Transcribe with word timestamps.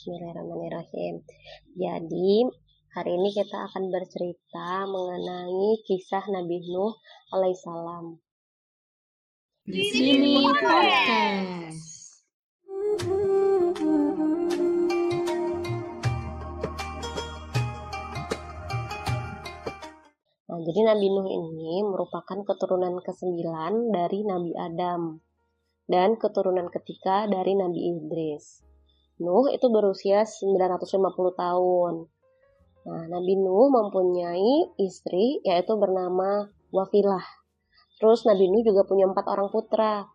Bismillahirrahmanirrahim. 0.00 1.20
Jadi, 1.76 2.48
hari 2.96 3.20
ini 3.20 3.36
kita 3.36 3.68
akan 3.68 3.92
bercerita 3.92 4.88
mengenai 4.88 5.76
kisah 5.84 6.24
Nabi 6.32 6.56
Nuh 6.72 6.96
alaihissalam. 7.36 8.16
Di 9.68 9.84
sini 9.92 10.40
podcast. 10.40 11.84
Nah, 20.48 20.60
jadi 20.64 20.80
Nabi 20.80 21.06
Nuh 21.12 21.28
ini 21.28 21.84
merupakan 21.84 22.40
keturunan 22.48 23.04
ke-9 23.04 23.36
dari 23.92 24.24
Nabi 24.24 24.56
Adam 24.56 25.20
dan 25.92 26.16
keturunan 26.16 26.72
ketiga 26.72 27.28
dari 27.28 27.52
Nabi 27.52 28.00
Idris. 28.00 28.69
Nuh 29.20 29.52
itu 29.52 29.68
berusia 29.68 30.24
950 30.24 31.36
tahun. 31.36 31.94
Nah, 32.88 33.04
Nabi 33.12 33.36
Nuh 33.36 33.68
mempunyai 33.68 34.72
istri 34.80 35.44
yaitu 35.44 35.76
bernama 35.76 36.48
Wafilah. 36.72 37.24
Terus 38.00 38.24
Nabi 38.24 38.48
Nuh 38.48 38.64
juga 38.64 38.88
punya 38.88 39.04
empat 39.04 39.28
orang 39.28 39.52
putra. 39.52 40.08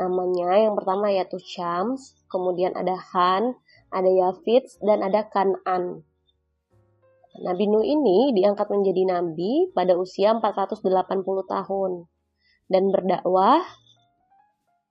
Namanya 0.00 0.56
yang 0.56 0.72
pertama 0.72 1.12
yaitu 1.12 1.36
Syams, 1.36 2.16
kemudian 2.32 2.72
ada 2.72 2.96
Han, 3.12 3.60
ada 3.92 4.08
Yafid, 4.08 4.64
dan 4.80 5.04
ada 5.04 5.28
Kanan. 5.28 6.00
Nabi 7.36 7.68
Nuh 7.68 7.84
ini 7.84 8.32
diangkat 8.32 8.72
menjadi 8.72 9.04
nabi 9.12 9.68
pada 9.76 9.92
usia 10.00 10.32
480 10.32 10.80
tahun 11.44 12.08
dan 12.72 12.88
berdakwah 12.88 13.60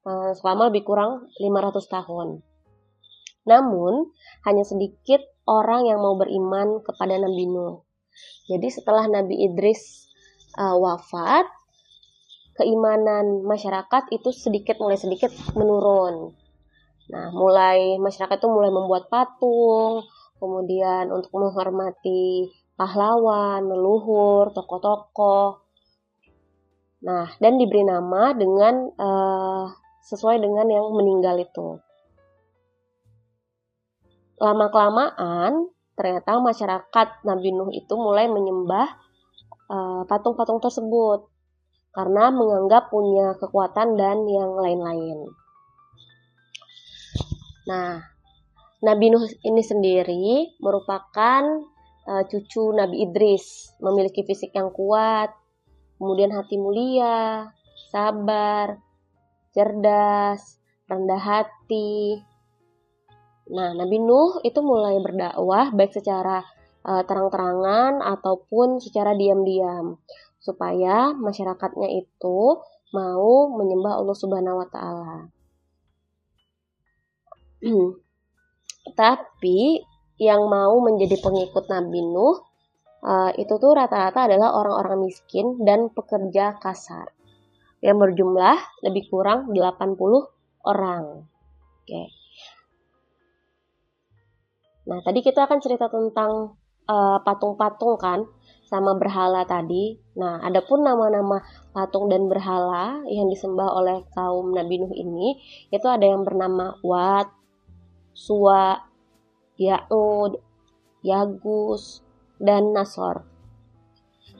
eh, 0.05 0.31
selama 0.37 0.69
lebih 0.69 0.85
kurang 0.85 1.25
500 1.41 1.89
tahun. 1.89 2.45
Namun, 3.45 4.09
hanya 4.49 4.65
sedikit 4.65 5.21
orang 5.45 5.85
yang 5.85 6.01
mau 6.01 6.17
beriman 6.17 6.81
kepada 6.81 7.21
Nabi 7.21 7.45
Nuh. 7.45 7.85
Jadi 8.49 8.67
setelah 8.73 9.05
Nabi 9.05 9.45
Idris 9.45 10.09
uh, 10.57 10.73
wafat, 10.77 11.45
keimanan 12.57 13.45
masyarakat 13.45 14.09
itu 14.09 14.33
sedikit 14.33 14.81
mulai 14.81 14.97
sedikit 14.97 15.29
menurun. 15.53 16.33
Nah, 17.05 17.29
mulai 17.29 18.01
masyarakat 18.01 18.41
itu 18.41 18.49
mulai 18.49 18.73
membuat 18.73 19.13
patung, 19.13 20.01
kemudian 20.41 21.13
untuk 21.13 21.29
menghormati 21.37 22.49
pahlawan, 22.73 23.61
leluhur, 23.69 24.49
tokoh-tokoh. 24.57 25.61
Nah, 27.05 27.29
dan 27.37 27.61
diberi 27.61 27.85
nama 27.85 28.33
dengan 28.33 28.89
uh, 28.97 29.69
sesuai 30.09 30.41
dengan 30.41 30.65
yang 30.65 30.89
meninggal 30.97 31.37
itu 31.37 31.77
lama-kelamaan 34.39 35.71
ternyata 35.95 36.37
masyarakat 36.43 37.07
Nabi 37.23 37.55
Nuh 37.55 37.71
itu 37.71 37.93
mulai 37.95 38.27
menyembah 38.27 38.87
eh, 39.71 40.01
patung-patung 40.05 40.59
uh, 40.59 40.63
tersebut 40.67 41.31
karena 41.95 42.27
menganggap 42.27 42.91
punya 42.91 43.39
kekuatan 43.39 43.95
dan 43.95 44.27
yang 44.27 44.51
lain-lain. 44.59 45.31
Nah, 47.71 48.03
Nabi 48.83 49.05
Nuh 49.15 49.25
ini 49.47 49.63
sendiri 49.63 50.59
merupakan 50.59 51.43
uh, 52.05 52.23
cucu 52.27 52.75
Nabi 52.75 53.07
Idris, 53.07 53.71
memiliki 53.79 54.27
fisik 54.27 54.51
yang 54.51 54.75
kuat, 54.75 55.31
kemudian 55.95 56.35
hati 56.35 56.59
mulia, 56.59 57.49
sabar, 57.89 58.75
cerdas, 59.55 60.59
rendah 60.91 61.23
hati, 61.23 62.19
Nah, 63.45 63.77
Nabi 63.77 64.01
Nuh 64.01 64.41
itu 64.41 64.57
mulai 64.65 64.97
berdakwah 64.97 65.69
baik 65.69 65.93
secara 65.93 66.41
uh, 66.81 67.03
terang-terangan 67.05 68.01
ataupun 68.01 68.81
secara 68.81 69.13
diam-diam 69.13 70.01
supaya 70.41 71.13
masyarakatnya 71.13 71.89
itu 71.93 72.39
mau 72.93 73.49
menyembah 73.53 74.01
Allah 74.01 74.17
Subhanahu 74.17 74.61
wa 74.61 74.67
taala. 74.69 75.29
Tapi 79.01 79.81
yang 80.21 80.47
mau 80.49 80.77
menjadi 80.81 81.17
pengikut 81.21 81.69
Nabi 81.69 82.01
Nuh 82.01 82.37
uh, 83.05 83.31
itu 83.37 83.53
tuh 83.61 83.77
rata-rata 83.77 84.25
adalah 84.25 84.57
orang-orang 84.57 85.05
miskin 85.09 85.61
dan 85.61 85.93
pekerja 85.93 86.57
kasar 86.57 87.13
yang 87.85 88.01
berjumlah 88.01 88.81
lebih 88.81 89.05
kurang 89.13 89.53
80 89.53 89.97
orang. 90.65 91.25
Oke. 91.85 91.85
Okay. 91.85 92.24
Nah, 94.85 95.01
tadi 95.01 95.25
kita 95.25 95.49
akan 95.49 95.59
cerita 95.61 95.89
tentang 95.89 96.57
eh, 96.85 97.17
patung-patung 97.25 97.97
kan 97.97 98.25
sama 98.65 98.97
berhala 98.97 99.45
tadi. 99.45 99.97
Nah, 100.17 100.41
adapun 100.41 100.81
nama-nama 100.81 101.41
patung 101.73 102.09
dan 102.09 102.25
berhala 102.25 103.05
yang 103.09 103.29
disembah 103.29 103.69
oleh 103.69 104.05
kaum 104.17 104.53
Nabi 104.53 104.81
Nuh 104.81 104.93
ini 104.93 105.37
itu 105.69 105.85
ada 105.85 106.05
yang 106.05 106.25
bernama 106.25 106.77
Wat, 106.81 107.29
Suwa, 108.13 108.81
Ya'ud, 109.61 110.41
Yagus, 111.05 112.01
dan 112.41 112.73
Nasor. 112.73 113.25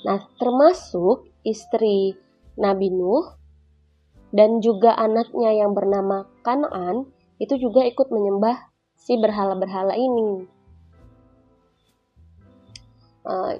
Nah, 0.06 0.26
termasuk 0.38 1.30
istri 1.46 2.18
Nabi 2.58 2.90
Nuh 2.90 3.38
dan 4.36 4.60
juga 4.60 4.98
anaknya 4.98 5.54
yang 5.54 5.72
bernama 5.72 6.28
Kanaan 6.42 7.08
itu 7.38 7.56
juga 7.62 7.86
ikut 7.86 8.10
menyembah 8.10 8.75
si 9.06 9.14
berhala-berhala 9.22 9.94
ini. 9.94 10.50
Uh, 13.22 13.54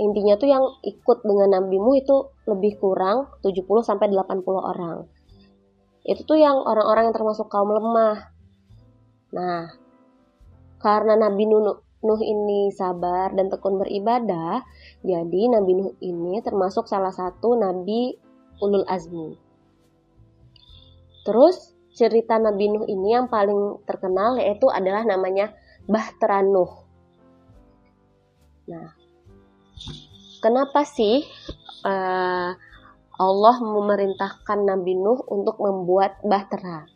intinya 0.00 0.40
tuh 0.40 0.48
yang 0.48 0.64
ikut 0.80 1.20
dengan 1.28 1.60
nabimu 1.60 1.92
itu 2.00 2.32
lebih 2.48 2.80
kurang 2.80 3.28
70 3.44 3.68
sampai 3.84 4.08
80 4.08 4.40
orang. 4.48 5.04
Itu 6.08 6.24
tuh 6.24 6.40
yang 6.40 6.56
orang-orang 6.56 7.12
yang 7.12 7.16
termasuk 7.16 7.52
kaum 7.52 7.68
lemah. 7.68 8.32
Nah, 9.36 9.76
karena 10.80 11.20
Nabi 11.20 11.44
Nuh 11.46 12.22
ini 12.24 12.72
sabar 12.74 13.30
dan 13.36 13.52
tekun 13.52 13.78
beribadah, 13.78 14.64
jadi 15.04 15.40
Nabi 15.52 15.72
Nuh 15.78 15.92
ini 16.00 16.42
termasuk 16.42 16.88
salah 16.90 17.14
satu 17.14 17.54
nabi 17.54 18.18
ulul 18.58 18.82
azmi. 18.90 19.38
Terus 21.22 21.78
cerita 21.92 22.40
Nabi 22.40 22.72
Nuh 22.72 22.84
ini 22.88 23.12
yang 23.12 23.28
paling 23.28 23.84
terkenal 23.84 24.40
yaitu 24.40 24.68
adalah 24.72 25.04
namanya 25.04 25.52
Bahtera 25.84 26.40
Nuh. 26.40 26.72
Nah, 28.68 28.96
kenapa 30.40 30.86
sih 30.88 31.26
uh, 31.84 32.50
Allah 33.20 33.56
memerintahkan 33.60 34.58
Nabi 34.64 34.96
Nuh 34.96 35.20
untuk 35.28 35.60
membuat 35.60 36.18
bahtera? 36.24 36.88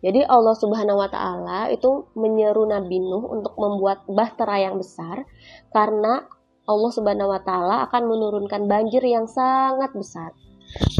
Jadi 0.00 0.24
Allah 0.24 0.56
Subhanahu 0.56 0.96
wa 0.96 1.12
taala 1.12 1.68
itu 1.68 2.08
menyeru 2.16 2.64
Nabi 2.64 3.04
Nuh 3.04 3.28
untuk 3.28 3.52
membuat 3.60 4.08
bahtera 4.08 4.56
yang 4.56 4.80
besar 4.80 5.28
karena 5.76 6.24
Allah 6.64 6.90
Subhanahu 6.92 7.28
wa 7.28 7.40
taala 7.44 7.84
akan 7.84 8.08
menurunkan 8.08 8.64
banjir 8.64 9.04
yang 9.04 9.28
sangat 9.28 9.92
besar. 9.92 10.32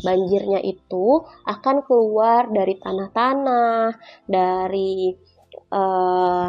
Banjirnya 0.00 0.60
itu 0.64 1.22
akan 1.44 1.84
keluar 1.84 2.48
dari 2.48 2.74
tanah-tanah, 2.80 3.94
dari 4.26 5.14
eh, 5.52 6.48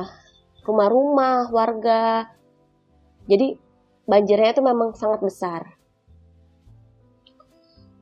rumah-rumah 0.66 1.50
warga. 1.50 2.30
Jadi 3.26 3.58
banjirnya 4.06 4.54
itu 4.54 4.64
memang 4.66 4.94
sangat 4.98 5.20
besar. 5.22 5.62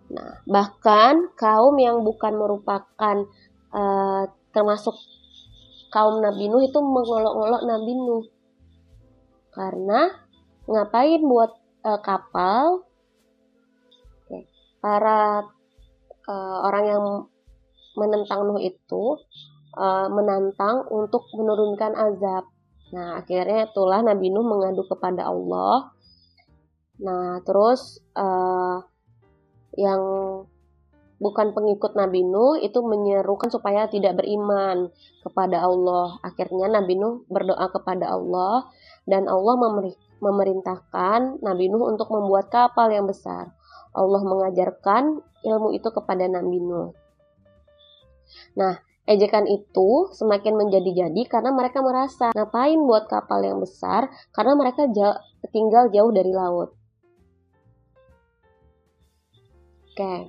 Nah, 0.09 0.41
bahkan 0.49 1.29
kaum 1.37 1.77
yang 1.77 2.01
bukan 2.01 2.33
merupakan 2.33 3.29
uh, 3.69 4.23
termasuk 4.49 4.97
kaum 5.93 6.17
Nabi 6.17 6.49
Nuh 6.49 6.65
itu 6.65 6.81
mengolok-olok 6.81 7.61
Nabi 7.61 7.93
Nuh. 7.93 8.25
Karena 9.53 10.09
ngapain 10.65 11.21
buat 11.21 11.53
uh, 11.85 12.01
kapal 12.01 12.88
para 14.79 15.43
uh, 16.27 16.57
orang 16.67 16.85
yang 16.87 17.03
menentang 17.99 18.47
Nuh 18.47 18.61
itu 18.63 19.19
uh, 19.75 20.07
menantang 20.07 20.87
untuk 20.89 21.27
menurunkan 21.35 21.95
azab. 21.95 22.47
Nah, 22.89 23.21
akhirnya 23.21 23.69
itulah 23.69 24.01
Nabi 24.01 24.33
Nuh 24.33 24.45
mengadu 24.45 24.87
kepada 24.87 25.29
Allah. 25.29 25.93
Nah, 26.99 27.39
terus 27.45 28.01
uh, 28.17 28.81
yang 29.77 30.01
bukan 31.19 31.51
pengikut 31.51 31.93
Nabi 31.93 32.23
Nuh 32.23 32.57
itu 32.63 32.79
menyerukan 32.79 33.51
supaya 33.51 33.85
tidak 33.91 34.17
beriman 34.23 34.89
kepada 35.21 35.61
Allah. 35.61 36.17
Akhirnya 36.23 36.71
Nabi 36.71 36.95
Nuh 36.97 37.27
berdoa 37.27 37.69
kepada 37.69 38.09
Allah 38.15 38.65
dan 39.05 39.27
Allah 39.27 39.55
memerintahkan 40.23 41.43
Nabi 41.43 41.65
Nuh 41.69 41.91
untuk 41.91 42.09
membuat 42.09 42.49
kapal 42.49 42.89
yang 42.89 43.05
besar. 43.05 43.53
Allah 43.99 44.23
mengajarkan 44.23 45.19
ilmu 45.43 45.75
itu 45.75 45.91
kepada 45.91 46.23
Nabi 46.31 46.57
Nuh. 46.63 46.95
Nah, 48.55 48.79
Ejekan 49.09 49.49
itu 49.49 50.05
semakin 50.13 50.53
menjadi-jadi 50.53 51.25
karena 51.25 51.49
mereka 51.49 51.81
merasa 51.81 52.29
ngapain 52.29 52.77
buat 52.77 53.09
kapal 53.09 53.41
yang 53.41 53.57
besar 53.57 54.05
karena 54.29 54.53
mereka 54.53 54.85
jauh, 54.85 55.17
tinggal 55.49 55.89
jauh 55.89 56.13
dari 56.13 56.29
laut. 56.29 56.77
Oke. 59.89 59.97
Okay. 59.97 60.19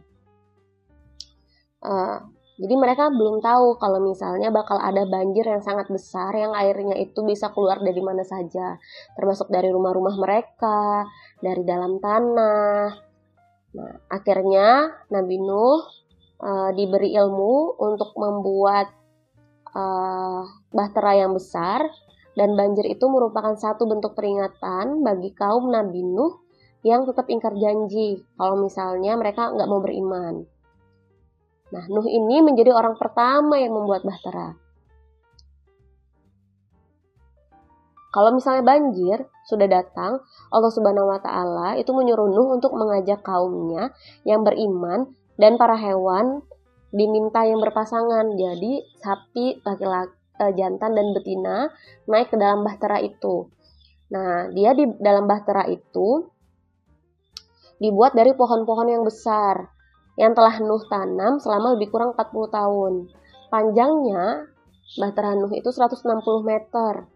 Uh, 1.84 2.24
jadi 2.56 2.72
mereka 2.72 3.12
belum 3.12 3.44
tahu 3.44 3.76
kalau 3.76 4.00
misalnya 4.00 4.48
bakal 4.48 4.80
ada 4.80 5.04
banjir 5.04 5.44
yang 5.44 5.60
sangat 5.60 5.92
besar 5.92 6.32
yang 6.32 6.56
airnya 6.56 6.96
itu 6.96 7.20
bisa 7.20 7.52
keluar 7.52 7.84
dari 7.84 8.00
mana 8.00 8.24
saja, 8.24 8.80
termasuk 9.12 9.52
dari 9.52 9.68
rumah-rumah 9.68 10.16
mereka, 10.16 11.04
dari 11.44 11.68
dalam 11.68 12.00
tanah. 12.00 13.09
Nah, 13.70 14.02
akhirnya 14.10 14.98
Nabi 15.14 15.38
Nuh 15.38 15.82
uh, 16.42 16.70
diberi 16.74 17.14
ilmu 17.14 17.78
untuk 17.78 18.10
membuat 18.18 18.90
uh, 19.70 20.42
bahtera 20.74 21.22
yang 21.22 21.34
besar 21.34 21.86
dan 22.34 22.54
banjir 22.58 22.86
itu 22.86 23.06
merupakan 23.06 23.54
satu 23.54 23.86
bentuk 23.86 24.18
peringatan 24.18 25.06
bagi 25.06 25.30
kaum 25.34 25.70
Nabi 25.70 26.02
Nuh 26.02 26.42
yang 26.80 27.04
tetap 27.04 27.28
ingkar 27.28 27.52
janji 27.60 28.24
kalau 28.40 28.56
misalnya 28.56 29.14
mereka 29.14 29.52
nggak 29.52 29.68
mau 29.68 29.80
beriman. 29.84 30.42
Nah, 31.70 31.84
Nuh 31.86 32.06
ini 32.10 32.42
menjadi 32.42 32.74
orang 32.74 32.98
pertama 32.98 33.60
yang 33.60 33.70
membuat 33.76 34.02
bahtera. 34.02 34.58
Kalau 38.10 38.34
misalnya 38.34 38.66
banjir 38.66 39.22
sudah 39.46 39.70
datang, 39.70 40.18
Allah 40.50 40.70
Subhanahu 40.74 41.06
wa 41.06 41.22
taala 41.22 41.78
itu 41.78 41.94
menyuruh 41.94 42.26
Nuh 42.26 42.58
untuk 42.58 42.74
mengajak 42.74 43.22
kaumnya 43.22 43.94
yang 44.26 44.42
beriman 44.42 45.14
dan 45.38 45.54
para 45.54 45.78
hewan 45.78 46.42
diminta 46.90 47.46
yang 47.46 47.62
berpasangan. 47.62 48.34
Jadi 48.34 48.82
sapi, 48.98 49.62
laki-laki, 49.62 50.14
eh, 50.42 50.52
jantan 50.58 50.90
dan 50.98 51.06
betina 51.14 51.70
naik 52.10 52.34
ke 52.34 52.36
dalam 52.36 52.66
bahtera 52.66 52.98
itu. 52.98 53.46
Nah, 54.10 54.50
dia 54.50 54.74
di 54.74 54.90
dalam 54.98 55.30
bahtera 55.30 55.70
itu 55.70 56.26
dibuat 57.78 58.12
dari 58.18 58.34
pohon-pohon 58.34 58.90
yang 58.90 59.06
besar 59.06 59.70
yang 60.18 60.34
telah 60.34 60.58
Nuh 60.60 60.82
tanam 60.90 61.38
selama 61.38 61.78
lebih 61.78 61.94
kurang 61.94 62.12
40 62.18 62.50
tahun. 62.50 62.92
Panjangnya 63.48 64.50
Bahtera 64.98 65.38
Nuh 65.38 65.54
itu 65.54 65.70
160 65.70 66.42
meter. 66.42 67.06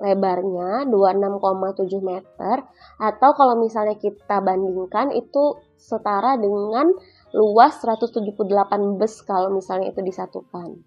Lebarnya 0.00 0.88
26,7 0.88 2.00
meter 2.00 2.56
atau 2.96 3.30
kalau 3.36 3.60
misalnya 3.60 4.00
kita 4.00 4.40
bandingkan 4.40 5.12
itu 5.12 5.60
setara 5.76 6.40
dengan 6.40 6.88
luas 7.36 7.76
178 7.84 8.96
bus 8.96 9.14
kalau 9.28 9.52
misalnya 9.52 9.92
itu 9.92 10.00
disatukan. 10.00 10.80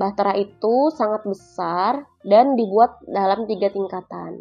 Bahtera 0.00 0.32
itu 0.40 0.88
sangat 0.96 1.28
besar 1.28 2.08
dan 2.24 2.56
dibuat 2.56 3.04
dalam 3.04 3.44
tiga 3.44 3.68
tingkatan. 3.68 4.40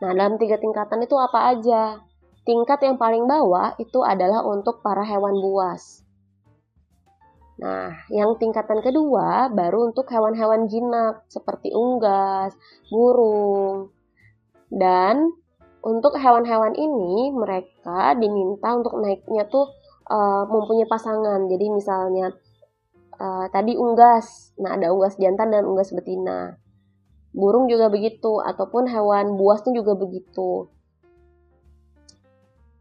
Nah, 0.00 0.10
dalam 0.16 0.40
tiga 0.40 0.56
tingkatan 0.56 1.04
itu 1.04 1.12
apa 1.20 1.52
aja? 1.52 2.00
Tingkat 2.48 2.80
yang 2.88 2.96
paling 2.96 3.28
bawah 3.28 3.76
itu 3.76 4.00
adalah 4.00 4.40
untuk 4.48 4.80
para 4.80 5.04
hewan 5.04 5.36
buas. 5.36 6.05
Nah, 7.56 7.88
yang 8.12 8.36
tingkatan 8.36 8.84
kedua 8.84 9.48
baru 9.48 9.88
untuk 9.88 10.12
hewan-hewan 10.12 10.68
jinak 10.68 11.24
seperti 11.32 11.72
unggas, 11.72 12.52
burung. 12.92 13.88
Dan 14.68 15.32
untuk 15.80 16.20
hewan-hewan 16.20 16.76
ini 16.76 17.32
mereka 17.32 18.12
diminta 18.20 18.76
untuk 18.76 19.00
naiknya 19.00 19.48
tuh 19.48 19.72
uh, 20.04 20.44
mempunyai 20.44 20.84
pasangan. 20.84 21.48
Jadi 21.48 21.66
misalnya 21.72 22.28
uh, 23.16 23.48
tadi 23.48 23.72
unggas, 23.72 24.52
nah 24.60 24.76
ada 24.76 24.92
unggas 24.92 25.16
jantan 25.16 25.48
dan 25.48 25.64
unggas 25.64 25.96
betina. 25.96 26.60
Burung 27.32 27.72
juga 27.72 27.88
begitu 27.88 28.36
ataupun 28.40 28.88
hewan 28.88 29.36
buasnya 29.40 29.72
juga 29.72 29.96
begitu. 29.96 30.68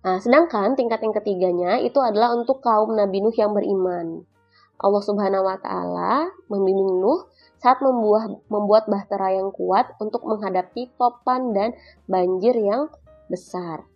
Nah, 0.06 0.22
sedangkan 0.22 0.77
tingkat 0.77 1.01
yang 1.01 1.16
ketiganya 1.16 1.72
itu 1.81 1.98
adalah 1.98 2.36
untuk 2.36 2.62
kaum 2.62 2.94
Nabi 2.94 3.25
Nuh 3.25 3.33
yang 3.33 3.57
beriman. 3.57 4.34
Allah 4.75 5.04
Subhanahu 5.04 5.48
wa 5.48 5.57
taala 5.60 6.27
membimbing 6.51 7.00
Nuh 7.00 7.31
saat 7.63 7.80
membuat 7.80 8.44
membuat 8.51 8.83
bahtera 8.92 9.31
yang 9.33 9.50
kuat 9.56 9.95
untuk 10.04 10.27
menghadapi 10.27 10.92
topan 11.00 11.56
dan 11.56 11.74
banjir 12.06 12.54
yang 12.60 12.92
besar. 13.31 13.88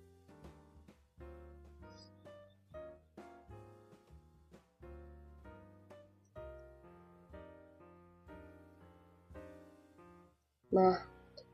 Nah, 10.70 11.02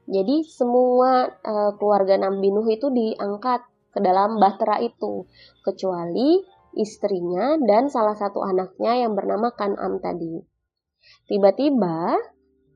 jadi 0.06 0.44
semua 0.46 1.34
uh, 1.42 1.72
keluarga 1.80 2.20
Nabi 2.20 2.52
Nuh 2.52 2.68
itu 2.68 2.92
diangkat 2.92 3.64
ke 3.96 4.00
dalam 4.04 4.38
bahtera 4.38 4.84
itu, 4.84 5.24
kecuali 5.64 6.44
istrinya 6.76 7.56
dan 7.64 7.88
salah 7.88 8.14
satu 8.14 8.44
anaknya 8.44 9.08
yang 9.08 9.16
bernama 9.16 9.52
Kan'am 9.56 10.04
tadi. 10.04 10.44
Tiba-tiba, 11.26 12.16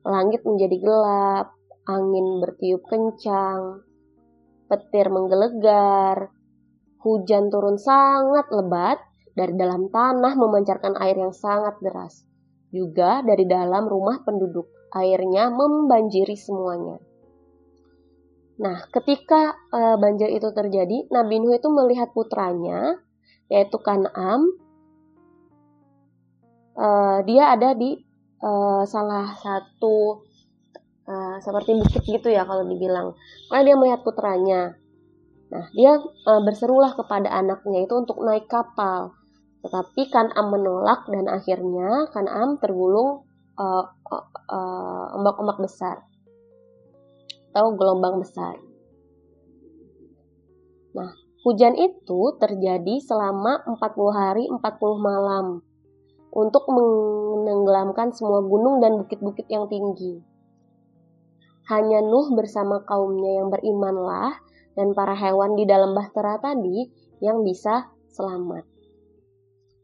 langit 0.02 0.42
menjadi 0.42 0.76
gelap, 0.80 1.54
angin 1.86 2.40
bertiup 2.40 2.82
kencang, 2.88 3.84
petir 4.70 5.06
menggelegar, 5.10 6.30
hujan 7.02 7.50
turun 7.50 7.76
sangat 7.76 8.48
lebat, 8.54 8.98
dari 9.34 9.54
dalam 9.54 9.88
tanah 9.88 10.34
memancarkan 10.36 10.98
air 11.00 11.16
yang 11.16 11.32
sangat 11.32 11.78
deras. 11.80 12.26
Juga 12.70 13.22
dari 13.24 13.46
dalam 13.48 13.86
rumah 13.86 14.22
penduduk, 14.22 14.68
airnya 14.94 15.50
membanjiri 15.50 16.36
semuanya. 16.38 16.98
Nah, 18.60 18.84
ketika 18.92 19.56
uh, 19.72 19.96
banjir 19.96 20.28
itu 20.28 20.52
terjadi, 20.52 21.08
Nabi 21.08 21.40
Nuh 21.40 21.56
itu 21.56 21.68
melihat 21.72 22.12
putranya, 22.12 23.00
yaitu 23.50 23.76
Kan'am. 23.82 24.46
Uh, 26.78 27.20
dia 27.28 27.52
ada 27.52 27.76
di 27.76 27.98
uh, 28.40 28.86
salah 28.88 29.36
satu 29.36 30.24
uh, 31.04 31.36
seperti 31.42 31.76
bukit 31.76 32.02
gitu 32.06 32.30
ya 32.30 32.46
kalau 32.46 32.64
dibilang. 32.64 33.12
Karena 33.50 33.62
dia 33.66 33.76
melihat 33.76 34.00
putranya. 34.06 34.78
Nah, 35.50 35.66
dia 35.74 35.98
uh, 36.00 36.40
berserulah 36.46 36.94
kepada 36.94 37.28
anaknya 37.28 37.84
itu 37.84 37.94
untuk 37.98 38.22
naik 38.22 38.46
kapal. 38.46 39.12
Tetapi 39.60 40.08
Kan'am 40.08 40.46
menolak 40.48 41.04
dan 41.10 41.28
akhirnya 41.28 42.08
Kan'am 42.14 42.56
tergulung 42.62 43.28
ombak-ombak 43.60 44.24
uh, 44.48 44.56
uh, 44.56 45.16
ombak 45.20 45.36
-ombak 45.36 45.58
besar 45.60 46.00
atau 47.50 47.74
gelombang 47.74 48.22
besar. 48.22 48.56
Nah, 50.94 51.10
hujan 51.40 51.72
itu 51.72 52.36
terjadi 52.36 53.00
selama 53.00 53.64
40 53.64 53.80
hari 54.12 54.44
40 54.48 54.60
malam 55.00 55.64
untuk 56.30 56.68
menenggelamkan 56.68 58.12
semua 58.12 58.44
gunung 58.44 58.78
dan 58.78 59.00
bukit-bukit 59.00 59.48
yang 59.48 59.66
tinggi. 59.66 60.20
Hanya 61.72 62.02
Nuh 62.04 62.34
bersama 62.34 62.82
kaumnya 62.84 63.42
yang 63.42 63.48
berimanlah 63.48 64.36
dan 64.76 64.92
para 64.92 65.14
hewan 65.16 65.56
di 65.56 65.64
dalam 65.64 65.96
bahtera 65.96 66.38
tadi 66.38 66.86
yang 67.22 67.42
bisa 67.42 67.90
selamat. 68.10 68.66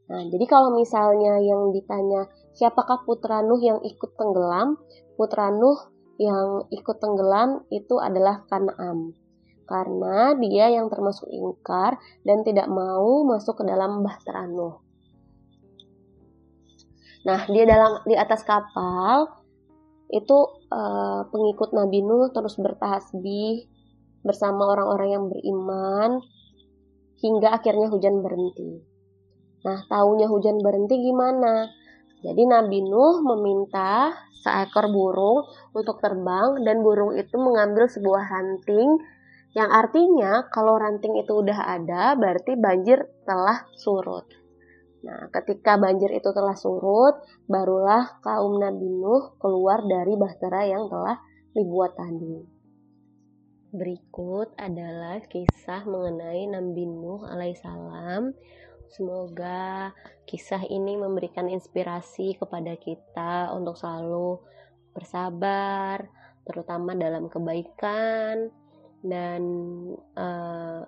Nah, 0.07 0.23
jadi 0.31 0.47
kalau 0.47 0.71
misalnya 0.71 1.43
yang 1.43 1.75
ditanya 1.75 2.31
siapakah 2.55 3.03
putra 3.03 3.43
Nuh 3.43 3.59
yang 3.59 3.83
ikut 3.83 4.15
tenggelam, 4.15 4.79
putra 5.19 5.51
Nuh 5.51 5.91
yang 6.21 6.69
ikut 6.71 6.97
tenggelam 7.03 7.67
itu 7.75 7.99
adalah 7.99 8.47
Kan'am. 8.47 9.26
Karena 9.67 10.39
dia 10.39 10.71
yang 10.71 10.87
termasuk 10.87 11.27
ingkar 11.27 11.99
dan 12.23 12.47
tidak 12.47 12.71
mau 12.71 13.27
masuk 13.27 13.61
ke 13.61 13.65
dalam 13.67 14.01
bahtera 14.07 14.47
Nuh. 14.47 14.79
Nah, 17.27 17.43
dia 17.51 17.67
dalam 17.67 18.07
di 18.07 18.15
atas 18.15 18.47
kapal 18.47 19.27
itu 20.07 20.39
uh, 20.71 21.27
pengikut 21.27 21.75
Nabi 21.75 21.99
Nuh 22.07 22.31
terus 22.31 22.55
bertasbih 22.55 23.67
bersama 24.23 24.71
orang-orang 24.71 25.11
yang 25.11 25.25
beriman 25.27 26.23
hingga 27.19 27.59
akhirnya 27.59 27.91
hujan 27.91 28.23
berhenti. 28.23 28.79
Nah, 29.67 29.83
tahunya 29.91 30.31
hujan 30.31 30.63
berhenti 30.63 30.95
gimana? 31.03 31.67
Jadi 32.23 32.43
Nabi 32.47 32.87
Nuh 32.87 33.27
meminta 33.27 34.15
seekor 34.47 34.87
burung 34.95 35.43
untuk 35.75 35.99
terbang 35.99 36.63
dan 36.63 36.87
burung 36.87 37.19
itu 37.19 37.35
mengambil 37.35 37.91
sebuah 37.91 38.31
ranting 38.31 39.03
yang 39.57 39.73
artinya 39.73 40.53
kalau 40.53 40.77
ranting 40.77 41.17
itu 41.17 41.33
udah 41.33 41.81
ada 41.81 42.13
berarti 42.13 42.61
banjir 42.61 43.09
telah 43.25 43.65
surut. 43.73 44.29
Nah, 45.01 45.33
ketika 45.33 45.81
banjir 45.81 46.13
itu 46.13 46.29
telah 46.37 46.53
surut, 46.53 47.25
barulah 47.49 48.21
kaum 48.21 48.61
Nabi 48.61 48.85
Nuh 48.91 49.39
keluar 49.41 49.81
dari 49.89 50.13
bahtera 50.13 50.69
yang 50.69 50.93
telah 50.93 51.17
dibuat 51.57 51.97
tadi. 51.97 52.45
Berikut 53.73 54.53
adalah 54.61 55.25
kisah 55.25 55.89
mengenai 55.89 56.53
Nabi 56.53 56.85
Nuh 56.85 57.25
alaihissalam 57.25 58.37
Semoga 58.87 59.91
kisah 60.27 60.63
ini 60.63 60.95
memberikan 60.95 61.51
inspirasi 61.51 62.39
kepada 62.39 62.79
kita 62.79 63.51
untuk 63.51 63.75
selalu 63.75 64.39
bersabar, 64.95 66.07
terutama 66.47 66.95
dalam 66.95 67.27
kebaikan, 67.27 68.49
dan 69.05 69.43
uh, 70.17 70.85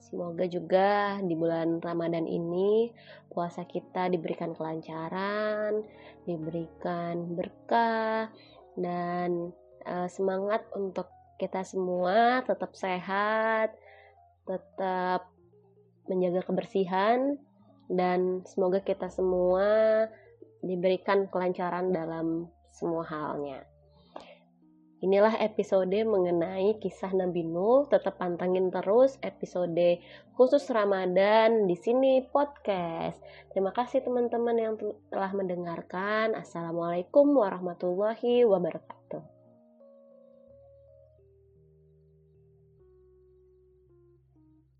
semoga 0.00 0.44
juga 0.46 1.18
di 1.24 1.34
bulan 1.34 1.80
Ramadan 1.80 2.28
ini 2.28 2.92
puasa 3.32 3.64
kita 3.64 4.12
diberikan 4.12 4.54
kelancaran, 4.54 5.82
diberikan 6.28 7.34
berkah, 7.34 8.30
dan 8.78 9.50
uh, 9.88 10.08
semangat 10.10 10.62
untuk 10.76 11.08
kita 11.40 11.66
semua 11.66 12.46
tetap 12.46 12.76
sehat, 12.78 13.74
tetap 14.46 15.34
menjaga 16.06 16.44
kebersihan 16.44 17.40
dan 17.88 18.44
semoga 18.48 18.80
kita 18.80 19.08
semua 19.12 20.06
diberikan 20.64 21.28
kelancaran 21.28 21.92
dalam 21.92 22.48
semua 22.72 23.04
halnya. 23.04 23.73
Inilah 25.04 25.36
episode 25.36 25.92
mengenai 25.92 26.80
kisah 26.80 27.12
Nabi 27.12 27.44
Nuh. 27.44 27.84
Tetap 27.92 28.16
pantengin 28.16 28.72
terus 28.72 29.20
episode 29.20 30.00
khusus 30.32 30.64
Ramadan 30.72 31.68
di 31.68 31.76
sini 31.76 32.24
podcast. 32.24 33.20
Terima 33.52 33.68
kasih 33.76 34.00
teman-teman 34.00 34.56
yang 34.56 34.80
telah 35.12 35.28
mendengarkan. 35.36 36.32
Assalamualaikum 36.32 37.36
warahmatullahi 37.36 38.48
wabarakatuh. 38.48 39.03